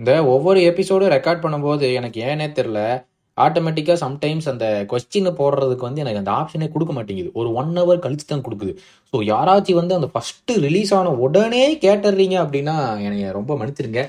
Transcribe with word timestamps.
இந்த 0.00 0.12
ஒவ்வொரு 0.34 0.60
எபிசோடும் 0.70 1.14
ரெக்கார்ட் 1.16 1.44
பண்ணும்போது 1.44 1.86
எனக்கு 2.00 2.18
ஏனே 2.28 2.48
தெரில 2.58 2.80
ஆட்டோமேட்டிக்காக 3.38 3.98
சம்டைம்ஸ் 4.04 4.46
அந்த 4.52 4.66
கொஸ்டினை 4.90 5.30
போடுறதுக்கு 5.40 5.86
வந்து 5.86 6.02
எனக்கு 6.04 6.20
அந்த 6.22 6.32
ஆப்ஷனே 6.38 6.66
கொடுக்க 6.72 6.92
மாட்டேங்குது. 6.96 7.30
ஒரு 7.40 7.48
ஒன் 7.60 7.70
ஹவர் 7.80 8.00
கழிச்சு 8.04 8.26
தான் 8.30 8.44
கொடுக்குது. 8.46 8.72
ஸோ 9.10 9.16
யாராச்சும் 9.32 9.78
வந்து 9.80 9.94
அந்த 9.98 10.08
ஃபஸ்ட்டு 10.14 10.56
ரிலீஸ் 10.64 10.92
ஆன 10.98 11.12
உடனே 11.26 11.62
கேட்டுறீங்க 11.84 12.36
அப்படின்னா 12.44 12.74
என்னை 13.06 13.28
ரொம்ப 13.38 13.54
மன்னிச்சிருங்க. 13.60 14.02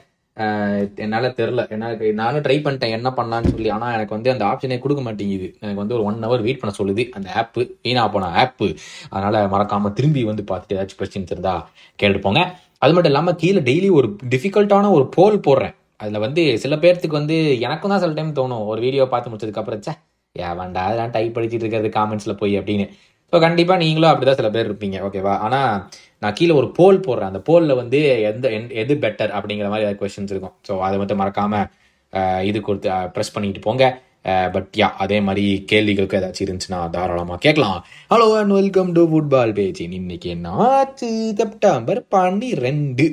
என்னால் 1.03 1.27
தெரில 1.39 1.61
எனக்கு 1.75 2.05
நானும் 2.21 2.43
ட்ரை 2.45 2.57
பண்ணிட்டேன் 2.65 2.95
என்ன 2.97 3.09
பண்ணலான்னு 3.17 3.51
சொல்லி. 3.53 3.69
ஆனால் 3.75 3.93
எனக்கு 3.97 4.15
வந்து 4.17 4.31
அந்த 4.33 4.43
ஆப்ஷனே 4.51 4.77
கொடுக்க 4.85 5.01
மாட்டேங்குது. 5.07 5.47
எனக்கு 5.63 5.81
வந்து 5.83 5.95
ஒரு 5.97 6.05
ஒன் 6.09 6.25
ஹவர் 6.27 6.45
வெயிட் 6.47 6.61
பண்ண 6.61 6.73
சொல்லுது. 6.79 7.05
அந்த 7.17 7.29
ஆப்பு 7.41 7.63
வீணா 7.87 8.05
போன 8.15 8.31
ஆப்பு 8.43 8.69
அதனால் 9.13 9.51
மறக்காமல் 9.55 9.95
திரும்பி 9.99 10.23
வந்து 10.31 10.45
பார்த்துட்டு 10.51 10.77
ஏதாச்சும் 10.77 11.01
கொஸ்டின்ஸ் 11.01 11.35
இருந்தால் 11.35 11.63
கேட்டுட்டு 11.99 12.25
போங்க. 12.27 12.43
அது 12.83 12.93
மட்டும் 12.95 13.13
இல்லாமல் 13.13 13.39
கீழே 13.43 13.61
டெய்லி 13.69 13.91
ஒரு 13.99 14.07
டிஃபிகல்ட்டான 14.33 14.91
ஒரு 14.97 15.05
போல் 15.17 15.45
போடுறேன். 15.47 15.75
அதில் 16.01 16.23
வந்து 16.25 16.43
சில 16.63 16.75
பேர்த்துக்கு 16.83 17.19
வந்து 17.19 17.37
எனக்கும் 17.65 17.91
தான் 17.93 18.03
சில 18.03 18.13
டைம் 18.19 18.37
தோணும். 18.39 18.65
ஒரு 18.71 18.79
வீடியோ 18.85 19.03
பார்த்து 19.13 19.31
முடிச்சதுக்கப்புறம் 19.31 19.81
சே 19.87 19.93
ஏன் 20.35 20.57
வேண்டா 20.59 20.81
அதெல்லாம் 20.87 21.13
டைப் 21.15 21.35
படிச்சுட்டு 21.35 21.65
இருக்கிறது 21.65 21.89
காமெண்ட்ஸில் 21.97 22.39
போய் 22.41 22.53
அப்படின்னு. 22.59 22.85
ஸோ 23.33 23.39
கண்டிப்பாக 23.45 23.81
நீங்களும் 23.83 24.11
அப்படி 24.11 24.25
தான் 24.29 24.39
சில 24.39 24.49
பேர் 24.55 24.69
இருப்பீங்க. 24.69 24.97
ஓகேவா 25.07 25.33
ஆனால் 25.45 25.73
நான் 26.23 26.35
கீழே 26.37 26.53
ஒரு 26.61 26.67
போல் 26.77 27.03
போடுறேன். 27.07 27.31
அந்த 27.31 27.41
போலில் 27.49 27.79
வந்து 27.81 27.99
எந்த 28.29 28.49
எது 28.83 28.95
பெட்டர் 29.03 29.33
அப்படிங்கிற 29.37 29.67
மாதிரி 29.73 29.85
ஏதாவது 29.85 30.01
கொஸ்டின்ஸ் 30.01 30.33
இருக்கும். 30.35 30.55
ஸோ 30.69 30.75
அதை 30.87 30.97
மட்டும் 31.01 31.21
மறக்காமல் 31.23 31.67
இது 32.49 32.61
கொடுத்து 32.69 32.89
ப்ரெஸ் 33.17 33.33
பண்ணிட்டு 33.35 33.61
போங்க. 33.67 33.85
பட் 34.55 34.67
யா 34.81 34.87
அதே 35.03 35.17
மாதிரி 35.27 35.45
கேள்விகளுக்கு 35.69 36.17
ஏதாச்சும் 36.17 36.45
இருந்துச்சுன்னா 36.47 36.81
தாராளமாக 36.95 37.39
கேட்கலாம். 37.45 37.79
Hello 38.13 38.27
and 38.39 38.55
welcome 38.59 38.91
to 38.97 39.03
football 39.11 39.55
page 39.59 39.81
இன்னைக்கு 39.99 40.29
என்ன 40.35 40.57
ஆச்சு 40.67 41.11
செப்டம்பர் 41.39 42.03
பன்னிரெண்டு. 42.15 43.07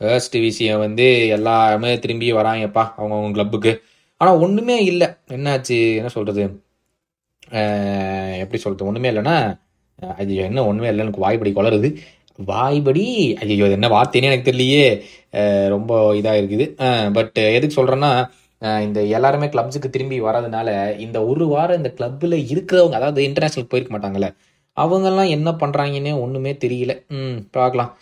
ஃபர்ஸ்ட் 0.00 0.36
விஷயம் 0.48 0.82
வந்து 0.86 1.06
எல்லாருமே 1.36 1.90
திரும்பி 2.04 2.28
வராங்கப்பா 2.38 2.84
அவங்கவுங்க 2.98 3.36
கிளப்புக்கு 3.36 3.72
ஆனால் 4.20 4.40
ஒன்றுமே 4.44 4.76
இல்லை. 4.90 5.08
என்னாச்சு? 5.36 5.78
என்ன 6.00 6.10
சொல்கிறது 6.16 6.42
எப்படி 8.42 8.58
சொல்கிறது 8.62 8.88
ஒன்றுமே 8.88 9.10
இல்லைன்னா 9.12 9.36
ஐயோ 10.22 10.42
என்ன 10.48 10.64
ஒன்றுமே 10.70 10.88
இல்லை 10.90 11.02
எனக்கு 11.04 11.24
வாய்ப்படி 11.24 11.50
குளருது 11.58 11.88
வாய்ப்படி 12.50 13.04
ஐயோ 13.44 13.64
அது 13.68 13.76
என்ன 13.78 13.88
வார்த்தைன்னு 13.94 14.28
எனக்கு 14.30 14.48
தெரியலையே. 14.48 14.84
ரொம்ப 15.74 15.92
இதாக 16.18 16.40
இருக்குது. 16.40 16.66
பட் 17.16 17.38
எதுக்கு 17.56 17.78
சொல்கிறேன்னா 17.78 18.10
இந்த 18.86 19.00
எல்லாருமே 19.16 19.46
கிளப்ஸுக்கு 19.54 19.88
திரும்பி 19.96 20.16
வரதுனால 20.26 20.68
இந்த 21.04 21.18
ஒரு 21.30 21.44
வாரம் 21.54 21.80
இந்த 21.80 21.90
கிளப்பில் 21.98 22.36
இருக்கிறவங்க 22.52 22.96
அதாவது 23.00 23.20
இன்டர்நேஷ்னல் 23.28 23.70
போயிருக்க 23.72 23.92
மாட்டாங்கல்ல 23.94 24.30
அவங்கெல்லாம் 24.76 25.32
என்ன 25.36 25.50
பண்ணுறாங்கன்னே 25.62 26.12
ஒன்றுமே 26.24 26.52
தெரியல. 26.64 26.92
ம் 27.18 27.38
பார்க்கலாம். 27.56 27.92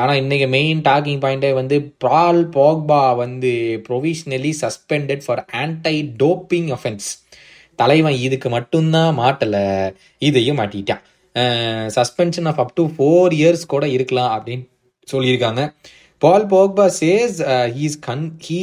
ஆனால் 0.00 0.18
இன்றைக்கி 0.22 0.46
மெயின் 0.48 0.80
டாக்கிங் 0.88 1.22
பாயிண்டே 1.24 1.50
வந்து 1.60 1.76
ப்ரால் 2.02 2.42
போக்பா 2.56 3.00
வந்து 3.22 3.52
provisionally 3.88 4.52
suspended 4.62 5.24
for 5.24 5.42
anti 5.62 5.96
doping 6.22 6.68
offence 6.76 7.08
தலைவன் 7.78 8.18
இதுக்கு 8.26 8.48
மட்டும்தான் 8.48 9.18
மாட்டலை 9.22 9.64
இதையும் 10.28 10.58
மாட்டிட்டான். 10.60 11.02
Suspension 11.96 12.48
of 12.50 12.60
up 12.64 12.74
to 12.74 12.84
four 12.96 13.34
years 13.38 13.64
கூட 13.72 13.84
இருக்கலாம் 13.96 14.32
அப்படின்னு 14.36 14.64
சொல்லியிருக்காங்க. 15.08 15.62
Paul 16.22 16.46
Pogba 16.52 16.86
says 17.00 17.38
he's 17.78 17.96
can 18.06 18.24
he 18.46 18.62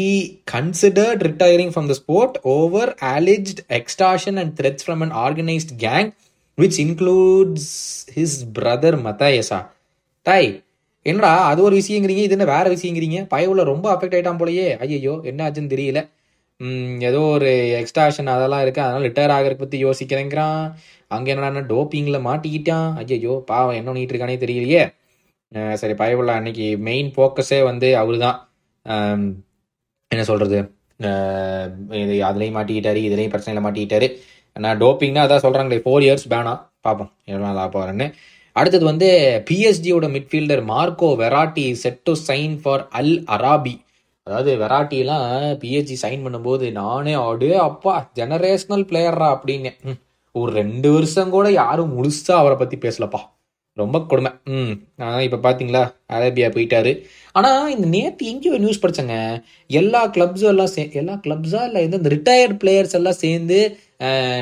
considered 0.53 1.21
retiring 1.27 1.73
from 1.73 1.89
the 1.91 1.95
sport 2.01 2.37
over 2.55 2.91
alleged 3.15 3.61
extortion 3.79 4.39
and 4.43 4.53
threats 4.59 4.85
from 4.85 5.03
an 5.07 5.13
organised 5.25 5.73
gang 5.85 6.09
which 6.57 6.79
includes 6.85 7.69
his 8.17 8.39
brother 8.57 8.99
Mathias 9.07 9.59
தாய் 10.25 10.49
என்னடா 11.05 11.29
அது 11.51 11.59
ஒரு 11.67 11.75
விஷயங்கிறீங்க 11.81 12.23
இது 12.25 12.35
என்ன 12.37 12.45
வேற 12.55 12.65
விஷயங்கிறீங்க? 12.73 13.19
பயவுல 13.33 13.61
ரொம்ப 13.69 13.85
அஃபெக்ட் 13.93 14.15
ஆயிட்டான் 14.17 14.41
போலயே. 14.41 14.65
ஐயோ 14.83 15.13
என்ன 15.29 15.45
ஆச்சுன்னு 15.45 15.73
தெரியல. 15.75 16.01
ஏதோ 17.09 17.19
ஒரு 17.35 17.51
எக்ஸ்ட்ராஷன் 17.79 18.33
அதெல்லாம் 18.33 18.63
இருக்கு. 18.63 18.81
அதனால 18.85 19.05
ரிட்டையர் 19.07 19.33
ஆகிறத 19.35 19.57
பத்தி 19.61 19.77
யோசிக்கிறேங்கிறான். 19.85 20.59
அங்க 21.11 21.27
என்னடா 21.33 21.63
டோப்பிங்ல 21.71 22.17
மாட்டிக்கிட்டான். 22.27 22.89
ஐயோ 23.01 23.35
பாவம் 23.51 23.77
என்ன 23.79 23.89
பண்ணிட்டு 23.89 24.13
இருக்கானே 24.15 24.37
தெரியலையே. 24.43 24.83
சரி 25.81 25.95
பயவுள்ள 26.01 26.31
அன்னைக்கு 26.39 26.67
மெயின் 26.89 27.09
ஃபோக்கஸே 27.15 27.59
வந்து 27.69 27.87
அவரு 28.01 28.17
தான் 28.25 28.37
என்ன 30.11 30.23
சொல்றது? 30.29 30.59
இது 32.03 32.15
அதுலேயும் 32.29 32.57
மாட்டிக்கிட்டாரு 32.57 32.99
இதுலேயும் 33.07 33.33
பிரச்சனையில 33.33 33.63
மாட்டிக்கிட்டாரு. 33.65 34.07
நான் 34.55 34.81
டோப்பிங்னா 34.83 35.25
அதான் 35.25 35.43
சொல்றாங்களே 35.45 35.83
ஃபோர் 35.85 36.05
இயர்ஸ் 36.07 36.31
பேனா 36.33 36.53
பார்ப்போம் 36.87 37.11
எவ்வளோ 37.31 37.45
நாள் 37.47 37.61
ஆக 37.63 37.71
அடுத்தது 38.55 38.85
வந்து 38.85 39.09
பிஎஸ்டியோட 39.49 40.05
midfielder 40.15 40.63
Marco 40.65 41.09
Verratti 41.23 41.71
set 41.73 42.01
to 42.03 42.13
sign 42.27 42.55
for 42.63 42.87
Al 42.89 43.15
Arabi 43.27 43.75
அதாவது 44.27 44.51
வெராட்டிலாம் 44.57 45.27
பிஎஸ்ஜி 45.61 45.95
சைன் 46.01 46.23
பண்ணும்போது 46.25 46.71
நானே 46.71 47.13
ஆடு 47.13 47.57
அப்பா 47.59 48.11
ஜெனரேஷனல் 48.15 48.85
பிளேயர்ரா 48.89 49.29
அப்படின்னு. 49.35 49.71
ஒரு 50.35 50.51
ரெண்டு 50.51 50.91
வருஷம் 50.91 51.29
கூட 51.29 51.51
யாரும் 51.51 51.93
முழுசா 51.95 52.31
அவரை 52.31 52.57
பத்தி 52.57 52.77
பேசலப்பா. 52.77 53.21
ரொம்ப 53.77 53.97
கொடுமை. 54.01 54.31
ம். 54.45 54.73
ஆனால் 54.97 55.19
இப்போ 55.19 55.37
பார்த்தீங்களா 55.37 55.81
அரேபியா 56.13 56.47
போயிட்டாரு. 56.55 56.91
ஆனால் 57.35 57.71
இந்த 57.75 57.87
நேற்று 57.87 58.27
எங்கேயோ 58.27 58.57
நியூஸ் 58.57 58.83
படிச்சேங்க. 58.83 59.43
எல்லா 59.67 60.07
கிளப்ஸும் 60.07 60.51
எல்லாம் 60.53 60.65
சே 60.65 60.83
எல்லா 60.91 61.13
கிளப்ஸாக 61.13 61.65
இல்லை 61.65 61.83
இந்த 61.83 62.09
ரிட்டையர்ட் 62.15 62.55
பிளேயர்ஸ் 62.63 62.97
எல்லாம் 62.99 63.21
சேர்ந்து 63.25 63.59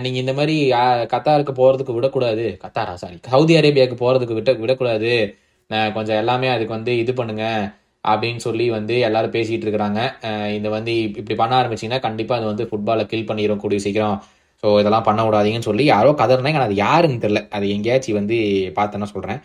நீங்கள் 0.03 0.21
இந்த 0.23 0.33
மாதிரி 0.39 0.55
கத்தாருக்கு 1.13 1.53
போகிறதுக்கு 1.59 1.95
விடக்கூடாது. 1.97 2.45
கத்தாரா? 2.63 2.93
சாரி 3.01 3.17
சவுதி 3.33 3.53
அரேபியாவுக்கு 3.59 3.97
போகிறதுக்கு 4.03 4.37
விட்ட 4.37 4.51
விடக்கூடாது. 4.63 5.11
கொஞ்சம் 5.95 6.19
எல்லாமே 6.21 6.47
அதுக்கு 6.55 6.73
வந்து 6.77 6.93
இது 7.03 7.13
பண்ணுங்க 7.19 7.45
அப்படின்னு 8.03 8.41
சொல்லி 8.47 8.65
வந்து 8.77 8.95
எல்லாரும் 9.07 9.35
பேசிகிட்டு 9.37 9.65
இருக்கிறாங்க. 9.67 10.01
இந்த 10.57 10.67
வந்து 10.77 10.91
இப்படி 11.19 11.35
பண்ண 11.41 11.53
ஆரம்பிச்சீங்கன்னா 11.61 12.05
கண்டிப்பாக 12.07 12.39
அது 12.39 12.47
வந்து 12.51 12.67
ஃபுட்பாலை 12.69 13.03
கில் 13.11 13.29
பண்ணிடும் 13.31 13.63
கூடிய 13.63 13.79
சீக்கிரம். 13.85 14.17
ஸோ 14.63 14.67
இதெல்லாம் 14.81 15.07
பண்ண 15.09 15.21
விடாதீங்கன்னு 15.27 15.69
சொல்லி 15.69 15.83
யாரோ 15.95 16.09
கதறினாங்க. 16.21 16.57
ஆனால் 16.59 16.69
அது 16.69 16.77
யாருன்னு 16.85 17.23
தெரில 17.25 17.41
அது 17.57 17.65
எங்கேயாச்சும் 17.75 18.19
வந்து 18.19 18.37
பார்த்தேன்னா 18.79 19.09
சொல்கிறேன் 19.15 19.39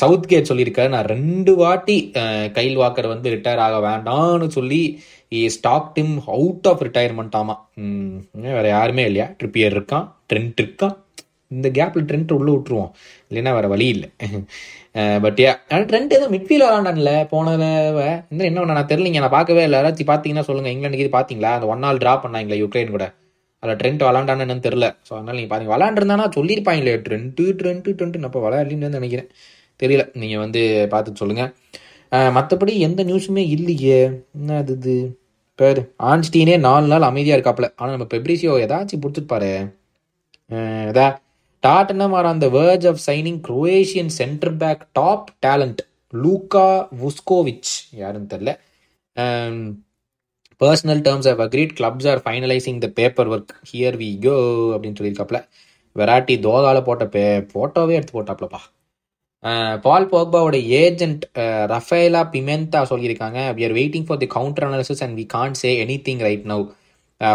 சவுத் 0.00 0.28
கேட் 0.30 0.50
சொல்லியிருக்காரு. 0.50 0.90
நான் 0.94 1.10
ரெண்டு 1.14 1.52
வாட்டி 1.60 1.96
கைல் 2.58 2.76
வாக்கர் 2.82 3.12
வந்து 3.14 3.32
ரிட்டையர் 3.34 3.64
ஆக 3.66 3.76
வேண்டாம்னு 3.88 4.48
சொல்லி 4.56 4.82
stock 5.54 5.88
dim 5.96 6.14
out 6.36 6.68
of 6.70 6.82
retirement 6.86 7.36
ஆமா. 7.40 7.56
வேற 8.46 8.66
யாருமே 8.76 9.04
இல்லையா? 9.10 9.28
ட்ரிப்பியர் 9.40 9.76
இருக்கான் 9.76 10.06
ட்ரெண்ட் 10.32 10.62
இருக்கான். 10.64 10.96
இந்த 11.54 11.68
கேப்ல 11.78 12.00
ட்ரெண்ட் 12.06 12.32
உள்ள 12.36 12.48
விட்டுருவோம். 12.52 12.92
இல்லைன்னா 13.30 13.50
வேற 13.56 13.66
வழி 13.72 13.86
இல்லை. 13.94 14.08
பட் 15.24 15.40
ஆனால் 15.72 15.86
ட்ரெண்ட் 15.90 16.16
ஏதோ 16.16 16.26
மிட்ஃபீல் 16.34 16.64
விளாண்டான்ல 16.64 17.12
போன 17.32 17.52
இந்த 18.32 18.42
என்ன 18.48 18.58
பண்ண 18.60 18.76
நான் 18.78 18.90
தெரியலங்க 18.92 19.22
நான் 19.24 19.36
பார்க்கவே 19.36 19.64
இல்லை. 19.66 19.78
யாராச்சும் 19.80 20.10
பார்த்தீங்கன்னா 20.12 20.46
சொல்லுங்க. 20.48 20.70
இங்கிலாந்துக்கு 20.74 21.04
இது 21.04 21.18
பார்த்தீங்களா? 21.18 21.52
அந்த 21.58 21.68
ஒன் 21.74 21.84
நாள் 21.86 22.02
ட்ரா 22.04 22.14
பண்ணாங்களே 22.24 22.60
யுக்ரைன் 22.62 22.94
கூட. 22.96 23.06
அதில் 23.66 23.78
ட்ரெண்ட் 23.82 24.02
விளாண்டான்னு 24.08 24.44
என்னன்னு 24.46 24.66
தெரில 24.68 24.86
ஸோ 25.08 25.12
அதனால் 25.18 25.36
நீங்கள் 25.38 25.52
பாருங்கள் 25.52 25.74
விளாண்டுருந்தானா 25.74 26.26
சொல்லியிருப்பாங்களே 26.38 26.94
ட்ரெண்ட்டு 27.06 27.44
ட்ரெண்ட்டு 27.60 27.94
ட்ரெண்ட்டு 27.98 28.28
அப்போ 28.28 28.40
விளையாடலின்னு 28.46 28.98
நினைக்கிறேன். 28.98 29.28
தெரியல. 29.80 30.02
நீங்கள் 30.20 30.42
வந்து 30.44 30.60
பார்த்து 30.92 31.20
சொல்லுங்கள் 31.22 31.52
மற்றபடி 32.36 32.72
எந்த 32.86 33.00
நியூஸுமே 33.08 33.42
இல்லையே. 33.56 34.00
என்ன 34.38 34.58
அது 34.62 34.74
இது? 34.78 34.94
பேர். 35.58 35.80
ஆன்ஸ்டீனே 36.10 36.54
நாலு 36.66 36.86
நாள் 36.92 37.08
அமைதியாக 37.10 37.36
இருக்காப்புல. 37.38 37.68
ஆனால் 37.78 37.94
நம்ம 37.94 38.08
பெப்ரிசியோ 38.14 38.54
ஏதாச்சும் 38.64 39.02
பிடிச்சிருப்பாரு 39.04 39.50
இதா. 40.90 41.06
Tottenham 41.62 42.14
are 42.18 42.28
on 42.30 42.42
the 42.44 42.48
verge 42.58 42.86
of 42.90 43.00
signing 43.08 43.40
Croatian 43.48 44.12
centre 44.20 44.54
back 44.62 44.82
top 44.98 45.28
talent 45.46 45.80
Luka 46.12 46.68
Vuskovic 47.02 47.72
யாருன்னு 48.02 48.32
தெரில 48.34 48.52
personal 50.64 51.02
terms 51.06 51.28
of 51.30 51.40
agreed 51.46 51.74
clubs 51.78 52.08
are 52.10 52.22
finalising 52.24 52.78
the 52.78 52.88
paper 53.00 53.30
work 53.30 53.52
here 53.72 53.98
we 54.02 54.10
go 54.24 54.36
அப்படின்னு 54.76 54.98
சொல்லியிருக்காப்ல 55.00 55.40
வெராட்டி 55.96 56.34
தோகால 56.46 56.78
போட்ட 56.84 57.04
பே 57.14 57.22
ஃபோட்டோவே 57.52 57.94
எடுத்து 57.98 58.14
போட்டாப்லப்பா 58.16 58.62
பால் 59.82 60.08
போக்பாவோட 60.10 60.56
ஏஜென்ட் 60.78 61.24
ரஃபேலா 61.72 62.22
பிமெந்தா 62.32 62.80
சொல்லியிருக்காங்க. 62.92 63.38
We 63.56 63.64
are 63.66 63.74
waiting 63.78 64.06
for 64.06 64.20
the 64.22 64.26
counter 64.26 64.66
analysis 64.68 65.02
and 65.06 65.18
we 65.18 65.26
can't 65.34 65.58
say 65.62 65.70
anything 66.08 66.22
right 66.26 66.46
now 66.52 66.64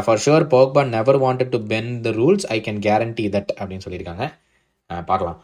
for 0.06 0.22
sure 0.26 0.46
Pogba 0.54 0.82
never 0.88 1.20
wanted 1.22 1.54
to 1.54 1.60
bend 1.74 2.02
the 2.02 2.10
rules 2.10 2.46
I 2.56 2.58
can 2.66 2.82
guarantee 2.88 3.26
that 3.36 3.54
அப்படின்னு 3.60 3.86
சொல்லியிருக்காங்க. 3.86 4.26
பார்க்கலாம். 5.06 5.40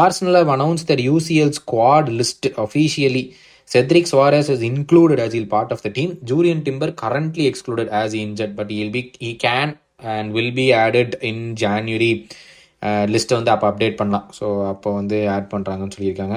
Arsenal 0.00 0.38
announce 0.56 0.84
their 0.86 1.02
UCL 1.10 1.52
UCL 1.58 2.08
list 2.20 2.46
list. 2.56 3.20
Cedric 3.68 4.06
Suarez 4.06 4.48
is 4.48 4.62
included 4.62 5.18
as 5.18 5.32
he'll 5.32 5.46
part 5.46 5.70
of 5.72 5.80
the 5.82 5.90
team. 5.90 6.10
Julian 6.30 6.62
Timber 6.64 6.92
currently 6.92 7.46
excluded 7.46 7.88
as 7.88 8.12
he 8.12 8.22
injured, 8.22 8.54
but 8.56 8.70
he'll 8.70 8.94
be 8.98 9.04
he 9.26 9.32
can 9.46 9.70
and 10.12 10.30
will 10.36 10.54
be 10.58 10.64
added 10.84 11.10
in 11.28 11.42
January. 11.62 12.12
Uh, 12.82 13.04
லிஸ்ட்டை 13.12 13.36
வந்து 13.38 13.52
அப்போ 13.54 13.66
update 13.70 13.98
பண்ணலாம். 14.00 14.26
So 14.38 14.46
அப்போ 14.70 14.88
வந்து 14.98 15.18
add 15.34 15.46
பண்ணுறாங்கன்னு 15.52 15.96
சொல்லியிருக்காங்க. 15.96 16.36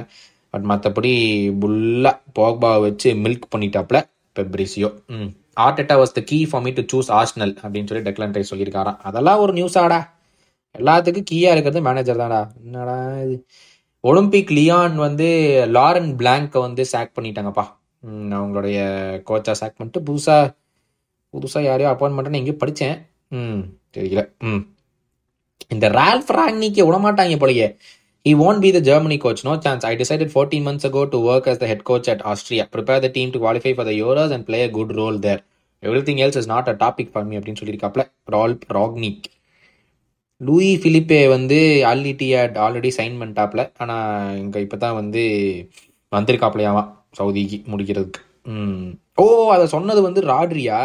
but 0.53 0.67
மற்றபடி 0.71 1.13
புல்லாக 1.61 2.17
போக்பாவை 2.39 2.79
வச்சு 2.87 3.09
மில்க் 3.23 3.47
பண்ணிட்டாப்ல 3.53 3.99
பெப்ரிசியோ 4.39 4.89
ம். 5.15 5.29
Arteta 5.65 5.95
was 6.01 6.15
the 6.19 6.21
key 6.31 6.39
for 6.51 6.63
me 6.65 6.71
to 6.79 6.83
choose 6.93 7.09
Arsenal 7.19 7.53
அப்படின்னு 7.63 7.89
சொல்லி 7.91 8.05
டெக்லன் 8.09 8.35
ரைஸ் 8.37 8.51
சொல்லியிருக்காராம். 8.53 8.99
அதெல்லாம் 9.09 9.41
ஒரு 9.45 9.53
நியூஸ் 9.59 9.77
ஆடா. 9.83 9.99
எல்லாத்துக்கும் 10.79 11.27
கீயா 11.31 11.51
இருக்கிறது 11.55 11.81
மேனேஜர் 11.87 12.21
தான்டா. 12.23 12.41
என்னடா 12.65 12.95
இது? 13.25 13.35
ஒலிம்பிக் 14.05 14.53
லியான் 14.57 14.95
வந்து 15.05 15.27
லாரன் 15.75 16.11
பிளாங்கை 16.19 16.59
வந்து 16.67 16.83
சேக் 16.93 17.15
பண்ணிட்டாங்கப்பா 17.17 17.65
அவங்களுடைய 18.37 18.77
கோச்சா 19.29 19.53
சேக் 19.61 19.77
பண்ணிட்டு 19.77 20.01
புதுசாக 20.09 20.53
புதுசாக 21.33 21.67
யாரையோ 21.69 21.91
அப்பாயின்மெண்ட்னு 21.91 22.39
எங்கேயோ 22.41 22.57
படித்தேன் 22.63 22.97
ம் 23.39 23.61
தெரியல 23.97 24.23
ம் 24.49 24.63
இந்த 25.71 25.85
ரால்ஃப் 25.99 26.33
ராங்னிக்கு 26.39 26.87
விடமாட்டாங்க 26.89 27.37
போலயே 27.43 27.69
He 28.25 28.33
won't 28.33 28.59
be 28.59 28.69
the 28.71 28.81
Germany 28.81 29.19
coach, 29.19 29.43
no 29.43 29.51
chance. 29.57 29.83
I 29.83 29.95
decided 29.95 30.29
14 30.31 30.59
months 30.67 30.87
ago 30.89 31.01
to 31.05 31.17
work 31.27 31.47
as 31.51 31.59
the 31.63 31.67
head 31.67 31.81
coach 31.83 32.07
at 32.13 32.21
Austria, 32.25 32.63
prepare 32.65 32.99
the 32.99 33.11
team 33.17 33.27
to 33.33 33.39
qualify 33.43 33.73
for 33.73 33.85
the 33.89 33.93
Euros 33.99 34.31
and 34.31 34.43
play 34.47 34.61
a 34.61 34.71
good 34.77 34.91
role 35.01 35.17
there. 35.27 35.41
Everything 36.07 36.21
else 36.25 36.37
is 36.41 36.49
not 36.53 36.69
a 36.71 36.75
topic 36.83 37.11
for 37.11 37.25
me 37.27 37.35
அப்படின்னு 37.39 37.61
சொல்லியிருக்காப்ல 37.61 38.03
ரால் 38.25 38.55
Rangnick 38.77 39.25
Louis 40.41 40.71
Philippe 40.81 41.19
வந்து 41.27 41.57
அல்இட்டியாட் 41.89 42.55
already 42.63 42.89
sign 42.97 43.19
பண்ணிட்டாப்ல 43.19 43.61
ஆனால் 43.77 44.37
இங்கே 44.37 44.63
இப்போ 44.65 44.77
தான் 44.77 44.97
வந்து 44.97 45.23
வந்திருக்காப்லையாவான் 46.11 46.89
சவுதிக்கு 47.19 47.57
முடிக்கிறதுக்கு 47.71 48.21
ம் 48.53 48.87
ஓ 49.17 49.25
அதை 49.53 49.65
சொன்னது 49.67 50.01
வந்து 50.01 50.21
ராட்ரியா 50.31 50.79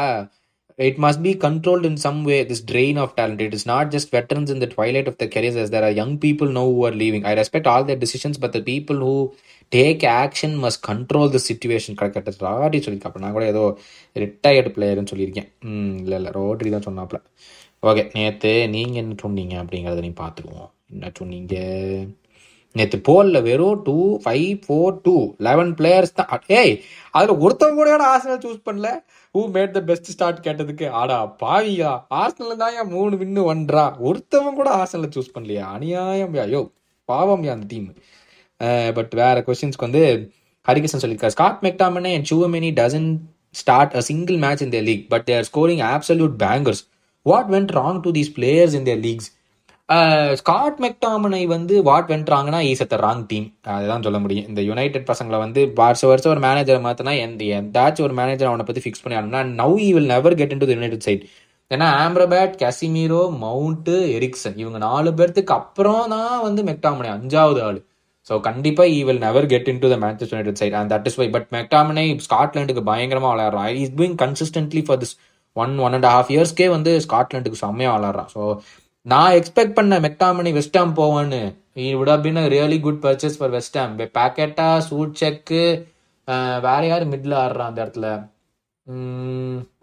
it 0.78 1.00
must 1.04 1.22
be 1.22 1.32
controlled 1.42 1.86
in 1.88 1.98
some 2.04 2.20
way 2.24 2.36
this 2.50 2.64
train 2.70 2.98
of 3.02 3.14
talent 3.18 3.42
it 3.46 3.54
is 3.58 3.66
not 3.66 3.90
just 3.94 4.12
veterans 4.16 4.52
in 4.54 4.62
the 4.64 4.68
twilight 4.74 5.08
of 5.08 5.18
the 5.18 5.26
careers 5.34 5.58
as 5.62 5.72
there 5.74 5.86
are 5.88 5.96
young 5.96 6.16
people 6.22 6.50
no 6.52 6.64
are 6.86 6.96
leaving 6.96 7.24
I 7.26 7.32
respect 7.34 7.68
all 7.68 7.86
the 7.90 7.96
decisions 8.04 8.40
but 8.40 8.54
the 8.56 8.60
people 8.66 9.00
who 9.04 9.14
take 9.72 10.04
action 10.16 10.54
must 10.58 10.82
control 10.86 11.32
the 11.34 11.40
situation 11.48 11.98
கரெக்டாக 11.98 12.36
Rodri 12.46 12.80
சொல்லியிருக்காப்ல 12.80 13.24
நான் 13.24 13.32
கூட 13.32 13.46
ஏதோ 13.46 13.64
retired 14.16 14.72
பிளேயர்னு 14.76 15.12
சொல்லியிருக்கேன் 15.12 15.50
இல்லை 16.00 16.18
இல்லை 16.18 16.32
rotary 16.38 16.70
தான் 16.70 16.88
சொன்னாப்ல 16.88 17.20
okay 17.88 18.02
நேற்று 18.16 18.50
நீங்கள் 18.72 19.00
என்ன 19.02 19.14
சொன்னீங்க 19.22 19.54
அப்படிங்கிறத 19.60 20.00
நீ 20.06 20.10
பார்த்துக்குவோம். 20.22 20.70
என்ன 20.94 21.10
சொன்னீங்க? 21.18 21.54
நேற்று 22.78 22.98
போலில் 23.06 23.44
வெறும் 23.46 23.80
two 23.86 23.94
five 24.24 24.50
four 24.64 24.98
two 25.06 25.14
eleven 25.46 25.70
players 25.78 26.12
தான். 26.18 26.42
ஏய் 26.58 26.74
அதில் 27.16 27.40
ஒருத்தவங்க 27.44 27.78
கூட 27.80 28.10
ஆர்சனல் 28.10 28.42
சூஸ் 28.44 28.60
பண்ணல. 28.68 28.90
Who 29.34 29.40
made 29.56 29.72
the 29.76 29.80
best 29.90 30.10
start 30.14 30.44
கேட்டதுக்கு? 30.46 30.86
ஆடா 31.00 31.16
பாவியா. 31.42 31.92
ஆர்சனல் 32.20 32.60
தான் 32.62 32.76
ஏன் 32.80 32.92
மூணு 32.96 33.16
வின்னு 33.22 33.42
ஒன்றா? 33.52 33.86
ஒருத்தவங்க 34.08 34.54
கூட 34.60 34.70
ஆர்சனலை 34.82 35.10
சூஸ் 35.16 35.34
பண்ணலையா. 35.36 35.64
அநியாயம் 35.76 36.36
ஐயோ 36.44 36.62
பாவம் 37.08 37.48
அந்த 37.56 37.66
டீம் 37.72 37.88
பட் 38.96 39.12
வேற 39.22 39.36
கொஸ்டின்ஸ்க்கு 39.48 39.88
வந்து 39.88 40.04
ஹரிகிருஷ்ணன் 40.68 41.02
சொல்லியிருக்காரு. 41.02 41.36
Scott 41.38 41.60
McTominay 41.66 42.10
and 42.16 42.28
Tchouameni 42.32 42.70
doesn't 42.80 43.10
start 43.60 43.94
a 44.00 44.04
single 44.10 44.38
match 44.46 44.62
in 44.64 44.74
their 44.76 44.88
league 44.88 45.04
but 45.12 45.24
they're 45.30 45.46
scoring 45.50 45.84
absolute 45.94 46.34
bangers 46.44 46.82
what 47.32 47.50
went 47.54 47.74
wrong 47.80 48.00
to 48.06 48.12
these 48.18 48.32
players 48.38 48.76
in 48.78 48.86
their 48.88 49.02
leagues 49.06 49.28
Scott 50.40 50.80
McTominay 50.84 51.40
வந்து 51.52 51.74
what 51.88 52.10
வென்றாங்கன்னா 52.12 52.58
is 52.68 52.82
at 52.84 52.94
wrong 53.04 53.24
team 53.30 53.46
அதுதான் 53.74 54.04
சொல்ல 54.06 54.18
முடியும். 54.24 54.46
இந்த 54.50 54.60
United 54.68 55.08
பசங்களை 55.08 55.38
வந்து 55.44 55.60
வருஷம் 55.80 56.10
வருஷம் 56.10 56.32
ஒரு 56.34 56.42
மேனேஜரை 56.46 56.80
மாற்றினா 56.84 57.14
எந்த 57.24 57.44
எந்தாச்சும் 57.58 58.06
ஒரு 58.08 58.14
மேனேஜர் 58.20 58.50
அவனை 58.50 58.66
பற்றி 58.68 58.82
ஃபிக்ஸ் 58.84 59.02
பண்ணி 59.04 59.18
ஆனா 59.20 59.40
now 59.60 59.76
he 59.86 59.88
will 59.96 60.10
never 60.14 60.36
get 60.40 60.52
in 60.54 60.62
to 60.62 60.68
United 60.74 61.06
side 61.08 61.24
ஏன்னா 61.70 61.88
ஆம்ரபேட் 62.04 62.54
கசிமீரோ 62.62 63.22
மவுண்ட்டு 63.42 63.96
எரிக்சன் 64.16 64.56
இவங்க 64.62 64.78
நாலு 64.86 65.10
பேர்த்துக்கு 65.18 65.54
அப்புறம் 65.60 66.06
தான் 66.14 66.40
வந்து 66.46 66.62
மெக்டாமனை 66.70 67.10
அஞ்சாவது 67.16 67.60
ஆள். 67.66 67.78
ஸோ 68.30 68.34
கண்டிப்பாக 68.46 68.94
he 68.96 69.00
will 69.08 69.22
never 69.26 69.46
get 69.52 69.68
in 69.72 69.82
to 69.82 69.90
the 69.92 69.98
Manchester 70.04 70.34
United 70.34 70.60
side 70.62 70.76
and 70.80 70.90
that 70.94 71.06
is 71.10 71.18
why 71.20 71.28
but 71.36 71.48
McTominay 71.56 72.04
ஸ்காட்லாண்டுக்கு 72.26 72.82
பயங்கரமாக 72.90 73.32
விளையாடுறான் 73.34 73.70
is 73.82 73.94
doing 73.98 74.16
consistently 74.24 74.82
for 74.88 75.00
this 75.02 75.14
one 75.56 75.72
one 75.86 75.94
and 75.96 76.08
half 76.14 76.32
இயர்ஸ்க்கே 76.34 76.68
வந்து 76.76 76.92
ஸ்காட்லாண்டுக்கு 77.06 77.62
செம்மையாக 77.64 77.96
விளாட்றான். 77.96 78.30
ஸோ 78.34 78.42
நான் 79.06 79.36
எக்ஸ்பெக்ட் 79.38 79.76
பண்ண 79.78 79.98
மெக்டாமணி 80.06 80.50
வெஸ்டாம் 80.58 80.92
போவான்னு. 80.98 81.40
With 82.00 82.12
how 82.12 82.24
been 82.26 82.42
really 82.54 82.78
good 82.86 83.00
purchase 83.04 83.38
for 83.38 83.54
West Ham 83.56 83.92
பேக்கெட்டா 84.18 84.68
suit 84.88 85.18
செக்கு 85.22 85.62
வேற 86.66 86.82
யார் 86.90 87.04
மிட்ல 87.12 87.34
ஆடுறான் 87.44 87.70
அந்த 87.70 87.80
இடத்துல? 87.84 88.08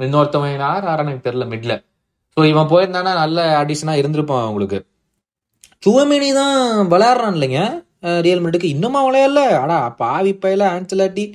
இன்னொருத்தவன் 0.05 0.53
யார் 0.53 0.87
ஆறான்னு 0.91 1.11
எனக்கு 1.13 1.27
தெரியல 1.27 1.47
மிட்ல 1.53 1.73
ஸோ 2.37 2.43
இவன் 2.51 2.71
போயிருந்தானா 2.71 3.11
நல்ல 3.23 3.39
அடிஷனாக 3.61 4.01
இருந்திருப்பான் 4.01 4.43
அவங்களுக்கு. 4.45 4.79
சுவமேனி 5.85 6.29
தான் 6.39 6.57
விளையாடுறான் 6.91 7.35
இல்லைங்க. 7.37 7.61
ரியல் 8.25 8.43
மிட்டுக்கு 8.43 8.73
இன்னுமா 8.75 8.99
விளையாடல. 9.07 9.41
அடா 9.61 9.77
பாவி 10.01 10.33
பையில 10.43 10.63
ஆன்சலாட்டி 10.75 11.25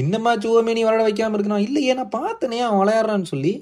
இன்னமா 0.00 0.32
சுவமேனி 0.44 0.80
விளையாட 0.84 1.02
வைக்காமல் 1.06 1.36
இருக்கணும். 1.36 1.64
இல்லையே 1.66 1.92
நான் 1.98 2.14
பார்த்தனே 2.18 2.58
அவன் 2.66 2.80
விளையாடுறான்னு 2.82 3.30
சொல்லி. 3.32 3.52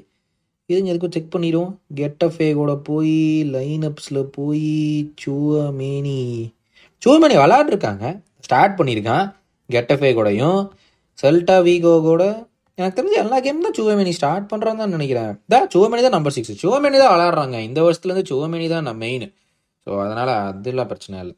இதுங்க 0.71 0.91
எதுக்கும் 0.93 1.15
செக் 1.17 1.35
பண்ணிடுவோம். 1.35 1.73
கெட்டஃபே 1.99 2.49
கூட 2.61 2.73
போய் 2.89 3.19
லைன் 3.55 3.85
அப்ஸில் 3.89 4.21
போய் 4.37 4.67
சுவமேனி. 5.23 6.21
சுவமேனி 7.03 7.37
விளையாடுருக்காங்க. 7.43 8.05
ஸ்டார்ட் 8.47 8.77
பண்ணியிருக்கான். 8.79 9.27
கெட்டஃபே 9.75 10.11
கூடயும் 10.19 10.61
செல்டா 11.19 11.57
வீகோ 11.69 11.95
கூட. 12.09 12.23
எனக்கு 12.79 12.97
தெரிஞ்ச 12.97 13.17
எல்லா 13.25 13.37
கேம் 13.45 13.65
தான் 13.67 13.77
சுவமேனி 13.79 14.13
ஸ்டார்ட் 14.19 14.51
பண்ணுறான்னு 14.51 14.83
தான் 14.83 14.95
நினைக்கிறேன். 14.97 15.31
தான் 15.53 15.69
சுவமேனி 15.75 16.03
தான் 16.07 16.17
நம்பர் 16.17 16.35
சிக்ஸ் 16.37 16.61
சுவமேனி 16.65 16.99
தான் 17.03 17.13
விளையாடுறாங்க. 17.15 17.57
இந்த 17.69 17.81
வருஷத்துலேருந்து 17.87 18.31
சுவமேனி 18.33 18.67
தான் 18.75 18.87
நான் 18.89 19.01
மெயின் 19.05 19.27
ஸோ 19.87 19.93
அதனால் 20.05 20.33
அதெல்லாம் 20.51 20.91
பிரச்சனை 20.91 21.17
இல்லை. 21.23 21.35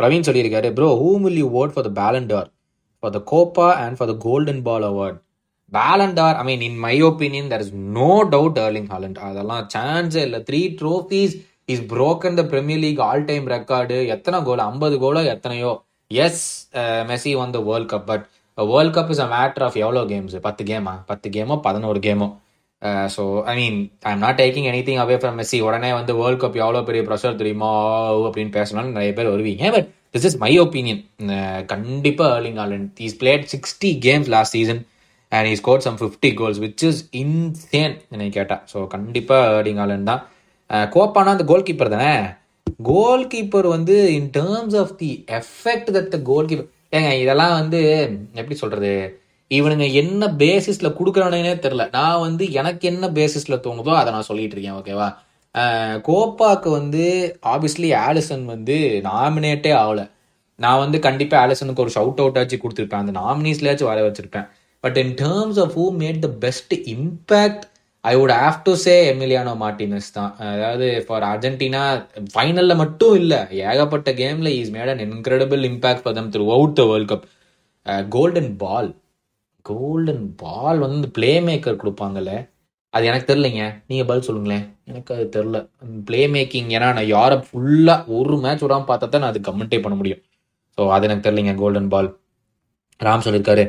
பிரவீன் 0.00 0.26
சொல்லியிருக்காரு 0.28 0.68
bro 0.76 0.88
whom 1.02 1.24
will 1.26 1.40
you 1.42 1.48
vote 1.60 1.72
for 1.74 1.86
the 1.88 1.90
Ballon d'Or 2.00 2.48
for 3.02 3.14
the 3.16 3.20
Copa 3.32 3.68
and 3.84 3.96
for 3.98 4.10
the 4.12 4.16
golden 4.26 4.62
ball 4.68 4.86
award 4.90 5.18
Ballon d'Or 5.72 6.36
I 6.40 6.44
mean 6.48 6.64
in 6.66 6.78
my 6.86 6.96
opinion 7.08 7.48
there 7.52 7.62
is 7.64 7.74
no 7.98 8.10
doubt 8.34 8.58
Erling 8.64 8.90
Haaland 8.94 9.18
அதெல்லாம் 9.28 9.64
சான்ஸே 9.74 10.22
இல்லை. 10.26 10.40
Three 10.48 10.60
trophies 10.80 11.34
is 11.72 11.82
broken 11.92 12.38
the 12.40 12.42
Premier 12.52 12.82
League 12.84 13.00
all 13.08 13.24
time 13.30 13.46
record 13.56 13.96
எத்தனை 14.14 14.38
goal 14.48 14.62
ஐம்பது 14.70 14.96
கோலோ 15.04 15.22
எத்தனையோ? 15.34 15.72
Yes 16.10 16.44
Messi 17.10 17.32
வந்த 17.42 17.58
World 17.68 17.90
Cup 17.92 18.06
but 18.10 18.24
World 18.58 18.94
Cup 18.96 19.12
is 19.14 19.22
a 19.26 19.28
matter 19.34 19.64
of 19.66 19.78
எவ்வளோ 19.82 20.02
games 20.12 20.34
பத்து 20.46 20.62
கேமா 20.70 20.94
பத்து 21.10 21.28
கேமோ 21.36 21.56
பதினோரு 21.66 22.00
கேமோ 22.06 22.28
so 23.14 23.22
I 23.50 23.54
mean 23.60 23.78
I 24.08 24.10
am 24.14 24.22
not 24.24 24.38
taking 24.42 24.66
anything 24.86 25.00
away 25.04 25.16
from 25.22 25.36
Messi 25.40 25.58
உடனே 25.68 25.90
வந்து 25.98 26.12
வேர்ல்ட் 26.20 26.42
கப் 26.42 26.60
எவ்வளோ 26.62 26.80
பெரிய 26.88 27.02
ப்ரெஷர் 27.08 27.40
தெரியுமா? 27.40 27.70
அப்படின்னு 28.28 28.52
பேசணும்னு 28.58 28.96
நிறைய 28.96 29.12
பேர் 29.18 29.32
வருவீங்க. 29.34 29.64
But 29.76 29.88
this 30.14 30.26
is 30.28 30.38
my 30.38 30.52
opinion 30.58 31.00
கண்டிப்பாக 31.66 32.34
Erling 32.36 32.58
Haaland 32.58 33.00
is 33.00 33.16
played 33.20 33.46
sixty 33.52 33.90
games 34.02 34.28
last 34.28 34.56
season 34.56 34.80
and 35.32 35.48
is 35.50 35.62
got 35.62 35.84
some 35.86 35.98
fifty 36.00 36.30
goals 36.34 36.60
which 36.60 36.84
is 36.88 37.00
insane 37.20 37.96
என்னை 38.10 38.28
கேட்டால் 38.30 38.62
ஸோ 38.72 38.80
கண்டிப்பாக 38.88 39.54
ஏர்லிங் 39.54 39.80
ஆலண்ட் 39.84 40.10
தான் 40.10 40.22
கோப்பானா 40.92 41.32
அந்த 41.34 41.44
கோல் 41.44 41.66
கீப்பர் 41.66 41.94
தானே? 41.94 42.12
கோல் 42.84 43.24
கீப்பர் 43.28 43.66
வந்து 43.68 43.96
in 44.14 44.30
terms 44.36 44.76
of 44.76 44.94
the 44.98 45.08
effect 45.38 45.90
that 45.96 46.08
the 46.08 46.18
goalkeeper 46.50 46.68
ஏங்க 46.92 47.10
இதெல்லாம் 47.18 47.54
வந்து 47.58 47.80
எப்படி 48.34 48.56
சொல்கிறது 48.56 48.92
இவனுங்க 49.50 49.86
என்ன 49.94 50.26
பேசிஸில் 50.40 50.96
கொடுக்குறானுங்கன்னே 50.98 51.56
தெரில 51.58 51.84
நான் 51.92 52.22
வந்து 52.22 52.44
எனக்கு 52.52 52.84
என்ன 52.88 53.08
பேசிஸில் 53.16 53.62
தோணுதோ 53.64 53.92
அதை 53.96 54.10
நான் 54.12 54.28
சொல்லிட்டு 54.28 54.56
இருக்கேன் 54.56 54.78
ஓகேவா 54.78 55.08
கோப்பாக்கு 56.08 56.68
வந்து 56.78 57.04
ஆப்வியஸ்லி 57.52 57.90
ஆலிசன் 58.06 58.44
வந்து 58.52 58.76
நாமினேட்டே 59.08 59.72
ஆகலை. 59.82 60.04
நான் 60.58 60.82
வந்து 60.84 60.98
கண்டிப்பாக 61.06 61.42
ஆலிசனுக்கு 61.44 61.84
ஒரு 61.84 61.92
ஷவுட் 61.96 62.20
அவுட் 62.22 62.38
ஆச்சு 62.40 62.56
கொடுத்துருப்பேன். 62.62 63.02
அந்த 63.04 63.14
நாமினிஸ்லயாச்சும் 63.20 63.90
வர 63.90 64.00
வச்சிருப்பேன். 64.08 64.48
But 64.84 64.98
in 65.02 65.12
terms 65.24 65.60
of 65.64 65.74
who 65.78 65.84
made 66.02 66.20
the 66.26 66.30
best 66.44 66.74
impact 66.94 67.64
I 68.04 68.12
would 68.20 68.34
have 68.36 68.56
to 68.68 68.72
say 68.84 68.94
Emiliano 69.10 69.52
Martinez 69.64 70.08
தான். 70.16 70.32
அதாவது 70.54 70.86
ஃபார் 71.08 71.26
அர்ஜென்டினா 71.32 71.82
ஃபைனலில் 72.34 72.80
மட்டும் 72.82 73.14
இல்லை 73.20 73.40
ஏகப்பட்ட 73.68 74.10
கேமில் 74.22 74.50
is 74.60 74.72
made 74.76 74.92
an 74.94 75.04
incredible 75.06 75.62
impact 75.70 76.02
for 76.04 76.16
them 76.18 76.32
throughout 76.56 76.76
the 76.80 76.84
World 76.92 77.10
Cup 77.12 77.28
golden 78.16 78.52
ball 78.64 78.90
golden 79.66 80.26
ball 80.42 80.80
வந்து 80.86 81.08
play 81.18 81.32
maker 81.48 81.80
கொடுப்பாங்கல்ல. 81.82 82.32
அது 82.94 83.04
எனக்கு 83.10 83.28
தெரிலங்க 83.30 83.60
நீங்க 83.90 84.04
பதில் 84.08 84.26
சொல்லுங்களேன். 84.28 84.64
எனக்கு 84.90 85.12
அது 85.16 85.26
தெரில 85.36 85.58
பிளே 86.08 86.22
மேக்கிங் 86.34 86.70
ஏன்னா 86.76 86.88
நான் 86.98 87.12
யாரை 87.16 87.36
ஃபுல்லா 87.46 87.94
ஒரு 88.18 88.34
மேட்ச் 88.44 88.64
விடாம 88.64 88.86
பார்த்தா 88.90 89.06
தான் 89.14 89.22
நான் 89.24 89.32
அது 89.34 89.40
கமெண்டே 89.48 89.78
பண்ண 89.84 89.96
முடியும். 90.00 90.20
ஸோ 90.78 90.82
அது 90.96 91.06
எனக்கு 91.08 91.26
தெரிலங்க 91.28 91.54
கோல்டன் 91.62 91.92
பால் 91.94 92.10
ராம் 93.00 93.24
சொல்லியிருக்காரு 93.24 93.62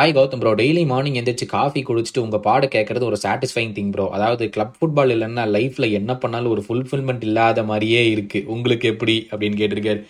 hi 0.00 0.14
Gautham 0.16 0.40
bro 0.42 0.52
daily 0.60 0.82
morning 0.92 1.18
எந்திரிச்சு 1.20 1.46
காஃபி 1.54 1.80
குடிச்சிட்டு 1.88 2.24
உங்கள் 2.24 2.42
பாட 2.46 2.66
கேட்கறது 2.74 3.04
ஒரு 3.10 3.18
சாட்டிஸ்ஃபைங் 3.24 3.74
திங் 3.76 3.92
ப்ரோ 3.94 4.06
அதாவது 4.16 4.44
கிளப் 4.54 4.74
ஃபுட்பால் 4.78 5.12
இல்லைன்னா 5.14 5.44
லைஃப்பில் 5.56 5.94
என்ன 5.98 6.12
பண்ணாலும் 6.22 6.52
ஒரு 6.54 6.62
ஃபுல்ஃபில்மெண்ட் 6.66 7.24
இல்லாத 7.28 7.62
மாதிரியே 7.70 8.02
இருக்குது 8.14 8.48
உங்களுக்கு 8.54 8.86
எப்படி? 8.94 9.16
அப்படின்னு 9.32 9.60
கேட்டிருக்காரு. 9.62 10.00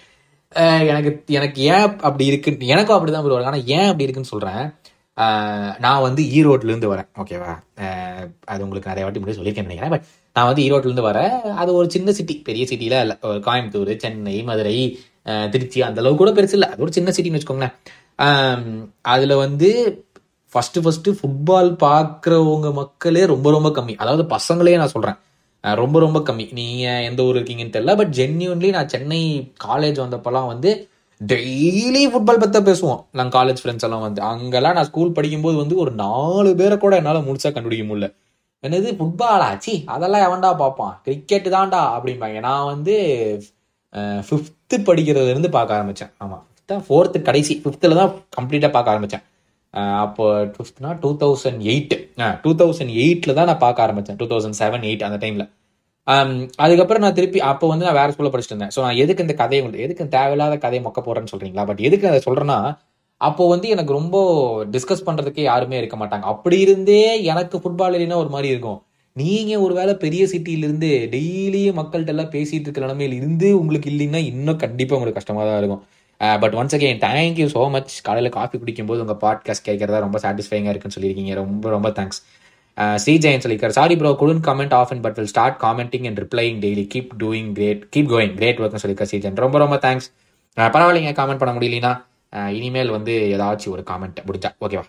எனக்கு 0.92 1.10
எனக்கு 1.38 1.60
ஏன் 1.74 1.86
அப்படி 2.08 2.24
இருக்குன்னு 2.30 2.72
எனக்கும் 2.74 2.96
அப்படி 2.96 3.12
தான் 3.12 3.24
ப்ரோ 3.26 3.38
ஆனால் 3.50 3.66
ஏன் 3.76 3.88
அப்படி 3.90 4.06
இருக்குன்னு 4.06 4.32
சொல்கிறேன் 4.34 4.64
நான் 5.84 6.04
வந்து 6.04 6.22
ஈரோட்லேருந்து 6.36 6.90
வரேன் 6.92 7.08
ஓகேவா? 7.22 7.52
அது 8.52 8.64
உங்களுக்கு 8.64 8.90
நிறைய 8.92 9.04
வாட்டி 9.06 9.20
முன்னாடி 9.20 9.38
சொல்லியிருக்கேன் 9.38 9.68
நினைக்கிறேன். 9.68 9.92
பட் 9.94 10.06
நான் 10.36 10.48
வந்து 10.50 10.62
ஈரோட்லேருந்து 10.66 11.08
வரேன். 11.10 11.34
அது 11.62 11.70
ஒரு 11.80 11.88
சின்ன 11.96 12.12
சிட்டி 12.18 12.34
பெரிய 12.48 12.64
சிட்டிலாம் 12.70 13.04
இல்லை. 13.06 13.16
ஒரு 13.30 13.40
கோயம்புத்தூர் 13.46 13.92
சென்னை 14.04 14.36
மதுரை 14.48 14.76
திருச்சி 15.52 15.78
அந்த 15.88 16.00
அளவுக்கு 16.02 16.22
கூட 16.22 16.32
பெருசு 16.38 16.56
இல்லை. 16.58 16.68
அது 16.72 16.84
ஒரு 16.86 16.96
சின்ன 16.96 17.12
சிட்டின்னு 17.16 17.38
வச்சுக்கோங்களேன். 17.38 17.76
அதில் 19.12 19.34
வந்து 19.44 19.70
ஃபஸ்ட்டு 20.52 20.82
ஃபஸ்ட்டு 20.84 21.14
ஃபுட்பால் 21.18 21.70
பார்க்குறவங்க 21.84 22.68
மக்களே 22.80 23.22
ரொம்ப 23.34 23.48
ரொம்ப 23.56 23.70
கம்மி. 23.78 23.94
அதாவது 24.02 24.24
பசங்களே 24.34 24.74
நான் 24.82 24.92
சொல்கிறேன் 24.96 25.20
ரொம்ப 25.82 25.96
ரொம்ப 26.04 26.18
கம்மி. 26.28 26.46
நீங்கள் 26.58 27.04
எந்த 27.10 27.20
ஊர் 27.28 27.38
இருக்கீங்கன்னு 27.38 27.74
தெரியல. 27.76 27.94
பட் 28.00 28.12
ஜென்யூன்லி 28.18 28.70
நான் 28.76 28.92
சென்னை 28.94 29.20
காலேஜ் 29.66 29.98
வந்தப்போலாம் 30.04 30.50
வந்து 30.52 30.72
டெய்லி 31.20 32.02
ஃபுட்பால் 32.12 32.40
பற்றி 32.42 32.60
பேசுவோம். 32.68 33.00
நாங்கள் 33.18 33.36
காலேஜ் 33.38 33.60
ஃப்ரெண்ட்ஸ் 33.62 33.86
எல்லாம் 33.86 34.04
வந்து 34.06 34.20
அங்கெல்லாம் 34.30 34.76
நான் 34.78 34.88
ஸ்கூல் 34.90 35.16
படிக்கும்போது 35.18 35.56
வந்து 35.62 35.76
ஒரு 35.82 35.92
நாலு 36.04 36.50
பேரை 36.60 36.76
கூட 36.84 36.94
என்னால் 37.00 37.26
முடிச்சா 37.28 37.50
கண்டுபிடிக்க 37.56 37.84
முடியல. 37.90 38.08
என்னது 38.64 38.90
ஃபுட்பாலா 38.98 39.48
சி 39.64 39.74
அதெல்லாம் 39.94 40.24
எவன்டா 40.28 40.50
பார்ப்பான்? 40.62 40.94
கிரிக்கெட் 41.06 41.48
தான்டா 41.56 41.80
அப்படிம்பாங்க. 41.96 42.38
நான் 42.48 42.70
வந்து 42.72 42.94
ஃபிஃப்த்து 44.28 44.76
படிக்கிறதுலேருந்து 44.88 45.50
பார்க்க 45.56 45.76
ஆரம்பித்தேன் 45.78 46.12
ஆமாம் 46.24 46.44
தான் 46.70 46.84
ஃபோர்த்து 46.86 47.18
கடைசி 47.28 47.54
ஃபிஃப்த்தில் 47.62 47.98
தான் 48.00 48.12
கம்ப்ளீட்டாக 48.36 48.72
பார்க்க 48.76 48.94
ஆரம்பித்தேன் 48.94 49.24
அப்போ 50.04 50.24
ஃபிஃப்த்னா 50.54 50.90
two 51.02 51.10
thousand 51.22 51.60
eight 51.72 51.94
two 52.44 52.50
thousand 52.60 52.92
எயிட்டில் 53.02 53.36
தான் 53.38 53.48
நான் 53.50 53.62
பார்க்க 53.64 53.84
ஆரம்பித்தேன் 53.86 54.18
டூ 54.20 54.26
தௌசண்ட் 54.32 54.58
செவன் 54.60 54.84
எயிட் 54.88 55.04
அந்த 55.08 55.18
டைமில் 55.24 55.46
Um, 56.06 56.30
அதுக்கப்புறம் 56.64 57.02
நான் 57.04 57.14
திருப்பி 57.18 57.40
அப்போ 57.50 57.66
வந்து 57.68 57.84
நான் 57.86 57.96
வேற 57.98 58.08
ஸ்கூலில் 58.14 58.32
படிச்சுட்டு 58.32 58.54
இருந்தேன். 58.54 58.72
ஸோ 58.74 58.80
நான் 58.84 58.98
எதுக்கு 59.02 59.24
இந்த 59.26 59.34
கதையை 59.34 59.60
உங்களுக்கு 59.62 59.84
எதுக்கு 59.86 60.04
தேவையில்லாத 60.14 60.56
கதையை 60.64 60.80
மொக்க 60.86 61.00
போடுறேன்னு 61.06 61.32
சொல்றீங்களா? 61.32 61.64
பட் 61.70 61.80
எதுக்கு 61.88 62.06
அதை 62.10 62.18
சொல்றேன்னா 62.26 62.58
அப்போ 63.20 63.42
வந்து 63.52 63.66
எனக்கு 63.74 63.92
ரொம்ப 63.92 64.16
டிஸ்கஸ் 64.74 65.04
பண்றதுக்கே 65.06 65.44
யாருமே 65.50 65.76
இருக்க 65.82 65.96
மாட்டாங்க. 66.02 66.24
அப்படி 66.34 66.56
இருந்தே 66.66 67.00
எனக்கு 67.32 67.58
ஃபுட்பால் 67.62 67.96
இல்லைன்னா 67.98 68.18
ஒரு 68.24 68.30
மாதிரி 68.34 68.48
இருக்கும். 68.54 68.78
நீங்க 69.16 69.52
ஒருவேளை 69.64 69.94
பெரிய 70.04 70.22
சிட்டியிலிருந்து 70.32 70.90
டெய்லியும் 71.16 71.78
மக்கள்கிட்ட 71.80 72.14
எல்லாம் 72.16 72.32
பேசிட்டு 72.36 72.66
இருக்கிற 72.68 72.86
நிலைமையில 72.86 73.18
இருந்து 73.20 73.48
உங்களுக்கு 73.62 73.90
இல்லைன்னா 73.94 74.22
இன்னும் 74.32 74.62
கண்டிப்பா 74.64 74.96
உங்களுக்கு 74.98 75.20
கஷ்டமா 75.20 75.42
தான் 75.48 75.60
இருக்கும். 75.62 75.82
But 76.42 76.54
once 76.60 76.76
again 76.76 77.02
thank you 77.06 77.46
so 77.56 77.62
much 77.76 77.94
காலையில் 78.08 78.34
காஃபி 78.38 78.56
குடிக்கும்போது 78.62 79.02
உங்கள் 79.06 79.20
பாட்காஸ்ட் 79.24 79.68
கேட்கறதா 79.70 80.04
ரொம்ப 80.06 80.18
சாட்டிஸ்ஃபைங்காக 80.24 80.72
இருக்குன்னு 80.74 80.98
சொல்லியிருக்கீங்க. 80.98 81.34
ரொம்ப 81.42 81.70
ரொம்ப 81.76 81.88
தேங்க்ஸ் 81.98 82.20
ஸ்ரீ 83.02 83.14
ஜெயன் 83.24 83.42
சொல்லியிருக்காரு 83.42 83.76
sorry 83.78 83.94
bro 83.98 84.10
couldn't 84.20 84.42
comment 84.46 84.74
of 84.78 84.92
and 84.92 85.02
but 85.04 85.16
will 85.18 85.30
start 85.32 85.56
commenting 85.64 86.06
and 86.08 86.20
replying 86.24 86.56
daily 86.64 86.84
keep 86.94 87.12
doing 87.22 87.50
great 87.58 87.82
keep 87.94 88.10
going 88.14 88.34
great 88.40 88.60
ஒர்க்னு 88.62 88.82
சொல்லியிருக்காரு 88.82 89.12
சீஜன் 89.14 89.42
ரொம்ப 89.44 89.58
ரொம்ப 89.64 89.76
தேங்க்ஸ் 89.86 90.08
பரவாயில்லைங்க 90.56 91.12
காமெண்ட் 91.20 91.40
பண்ண 91.42 91.52
முடியலனா 91.56 91.92
uh, 92.32 92.48
இனிமேல் 92.58 92.92
வந்து 92.96 93.14
ஏதாச்சும் 93.34 93.74
ஒரு 93.76 93.82
காமெண்ட் 93.90 94.18
முடிஞ்சா 94.28 94.50
ஓகேவா 94.64 94.84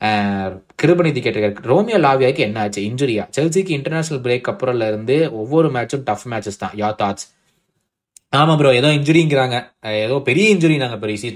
uh, 0.00 0.48
கிருபநிதி 0.80 1.20
கேட்டிருக்காரு 1.24 1.68
ரோமியோ 1.72 1.98
லாவியாக்கு 2.06 2.42
என்ன 2.46 2.60
ஆச்சு? 2.64 2.80
இன்ஜுரியா 2.90 3.24
செல்சிக்கு 3.36 3.72
இன்டர்நேஷனல் 3.78 4.22
பிரேக் 4.26 4.50
அப்புறம்ல 4.52 4.88
இருந்து 4.92 5.16
ஒவ்வொரு 5.42 5.70
மேட்சும் 5.76 6.04
டஃப் 6.08 6.26
மேட்சஸ் 6.32 6.60
தான். 6.64 6.74
யா 6.82 6.90
தாட்ஸ் 7.02 7.26
ஆமா 8.32 8.54
ப்ரோ 8.60 8.72
ஏதோ 8.80 8.90
இன்ஜுரிங்கிறாங்க 8.98 9.56
uh, 9.86 9.96
ஏதோ 10.04 10.18
பெரிய 10.28 10.46
இன்ஜுரி 10.56 10.76
நாங்கள் 10.84 10.98
இப்போ 11.00 11.10
ரீசி 11.12 11.30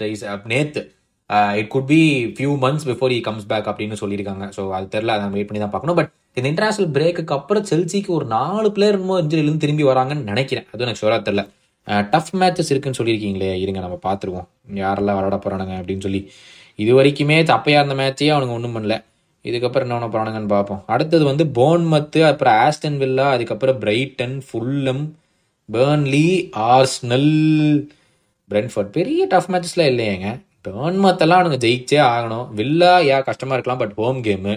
நேத்து. 0.55 0.83
It 1.31 1.69
could 1.69 1.87
be 1.87 2.25
few 2.25 2.53
months 2.65 2.87
before 2.91 3.11
he 3.11 3.21
comes 3.21 3.47
back 3.47 3.67
அப்படின்னு 3.67 3.97
சொல்லியிருக்காங்க. 4.01 4.53
ஸோ 4.57 4.71
அது 4.71 4.99
தெரியல 4.99 5.07
அதை 5.07 5.29
வெயிட் 5.29 5.47
பண்ணி 5.47 5.63
தான் 5.63 5.71
பார்க்கணும். 5.71 5.97
பட் 5.97 6.11
இந்த 6.35 6.49
இன்டர்நேஷனல் 6.49 6.91
பிரேக்குக்கு 6.91 7.33
அப்புறம் 7.33 7.65
செல்சிக்கு 7.65 8.07
ஒரு 8.07 8.25
நாலு 8.25 8.73
பிளேயர் 8.73 8.99
இன்னும் 8.99 9.59
திரும்பி 9.59 9.83
வராங்கன்னு 9.83 10.23
நினைக்கிறேன். 10.23 10.65
அதுவும் 10.73 10.89
எனக்கு 10.89 11.07
ஷோராக 11.07 11.23
தெரியல. 11.31 11.49
Uh, 11.89 12.03
டஃப் 12.11 12.37
மேட்சஸ் 12.37 12.71
இருக்குன்னு 12.71 12.99
சொல்லியிருக்கீங்களே 12.99 13.61
இருங்க 13.61 13.81
நம்ம 13.81 13.99
பார்த்துருவோம். 14.03 14.47
யாரெல்லாம் 14.75 15.19
விளாட 15.19 15.39
போறானுங்க 15.45 15.75
அப்படின்னு 15.81 16.01
சொல்லி. 16.01 16.31
இது 16.77 17.03
வரைக்குமே 17.03 17.45
அப்பையா 17.47 17.79
இருந்த 17.85 17.95
மேட்சே 17.95 18.29
அவனுங்க 18.35 18.51
ஒன்றும் 18.51 18.77
பண்ணல. 18.77 19.05
இதுக்கப்புறம் 19.45 19.81
என்ன 19.81 20.07
போகிறானுங்கன்னு 20.07 20.47
பார்ப்போம். 20.47 20.85
அடுத்தது 20.87 21.25
வந்து 21.25 21.45
போன்மத்து 21.45 22.27
அப்புறம் 22.27 22.55
ஆஸ்டன் 22.55 22.97
வில்லா 22.97 23.31
அதுக்கப்புறம் 23.31 23.81
Brighton 23.81 24.43
Fulham 24.47 25.15
Burnley 25.73 26.51
Arsenal 26.53 27.87
Brentford 28.51 28.91
பெரிய 28.91 29.27
டஃப் 29.27 29.51
மேட்சஸ்லாம் 29.51 29.93
இல்லையேங்க. 29.93 30.41
பேர்ன்மத்தெல்லாம் 30.67 31.41
அவனுங்க 31.41 31.59
ஜெயிச்சே 31.65 31.99
ஆகணும். 32.13 32.47
வில்லா 32.59 32.93
யா 33.11 33.19
கஷ்டமாக 33.29 33.57
இருக்கலாம் 33.57 33.83
பட் 33.83 33.95
ஹோம் 34.01 34.21
கேமு 34.27 34.55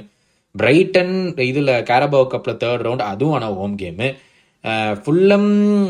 பிரைட்டன் 0.55 1.15
இதில் 1.49 1.73
கேரபாவ் 1.89 2.31
கப்பில் 2.33 2.59
தேர்ட் 2.63 2.85
ரவுண்ட் 2.87 3.05
அதுவும் 3.11 3.35
ஆனால் 3.37 3.57
ஹோம் 3.61 3.77
கேமு 3.81 4.09
ஃபுல்லம் 5.03 5.49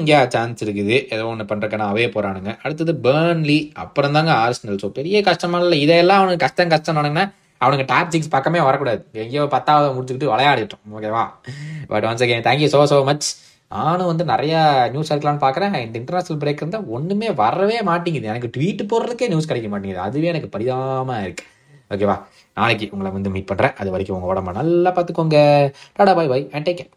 யா 0.10 0.20
சான்ஸ் 0.34 0.64
இருக்குது. 0.66 0.96
ஏதோ 1.14 1.24
ஒன்று 1.32 1.50
பண்ணுறக்கான 1.52 1.88
அவே 1.92 2.06
போகிறானுங்க 2.16 2.52
அடுத்தது 2.64 2.94
பேர்ன்லி 3.06 3.60
அப்புறம் 3.84 4.16
தாங்க 4.18 4.32
ஆர்ஸ்னல் 4.44 4.82
ஸோ 4.84 4.90
பெரிய 5.00 5.22
கஷ்டமா 5.30 5.60
இல்லை. 5.66 5.80
இதையெல்லாம் 5.86 6.22
அவனுக்கு 6.22 6.46
கஷ்டம் 6.46 6.74
கஷ்டம் 6.76 7.00
அவனுங்க 7.62 7.86
டாப் 7.92 8.12
சிக்ஸ் 8.14 8.34
பக்கமே 8.34 8.60
வரக்கூடாது. 8.66 9.02
எங்கேயோ 9.22 9.44
பத்தாவது 9.54 9.88
முடிச்சுக்கிட்டு 9.96 10.32
விளையாடிட்டோம். 10.32 10.84
ஓகேவா 10.98 11.24
but 11.92 12.06
once 12.10 12.24
again 12.26 12.44
thank you 12.48 12.68
so 12.74 12.82
so 12.92 12.98
much 13.10 13.28
நானும் 13.76 14.10
வந்து 14.12 14.26
நிறையா 14.34 14.60
நியூஸ் 14.94 15.12
எடுக்கலாம்னு 15.14 15.44
பார்க்குறேன். 15.46 15.76
இந்த 15.86 15.96
இன்டர்நேஷனல் 16.02 16.42
பிரேக் 16.44 16.62
இருந்தால் 16.64 16.88
ஒன்றுமே 16.98 17.30
வரவே 17.42 17.78
மாட்டேங்குது. 17.90 18.32
எனக்கு 18.34 18.52
ட்வீட் 18.58 18.84
போடுறதுக்கே 18.92 19.32
நியூஸ் 19.34 19.50
கிடைக்க 19.52 19.70
மாட்டேங்குது. 19.74 20.04
அதுவே 20.08 20.30
எனக்கு 20.34 20.54
பரிதாபமாக 20.56 21.26
இருக்குது 21.28 21.54
ஓகேவா 21.96 22.16
நாளைக்கு 22.60 22.86
உங்களை 22.94 23.10
வந்து 23.18 23.34
மீட் 23.34 23.50
பண்ணுறேன் 23.52 23.76
அது 23.82 23.90
வரைக்கும் 23.94 24.16
உங்கள் 24.18 24.32
உடம்ப 24.34 24.54
நல்லா 24.60 24.90
பார்த்துக்கோங்க. 24.96 25.38
Tata 25.98 26.14
bye 26.20 26.32
bye 26.34 26.46
and 26.56 26.66
take 26.68 26.80
care 26.80 26.92